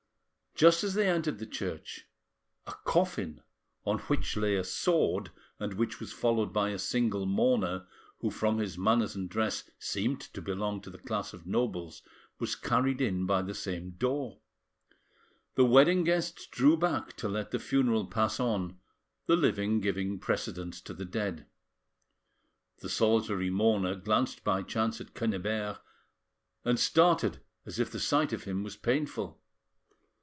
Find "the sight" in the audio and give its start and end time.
27.91-28.31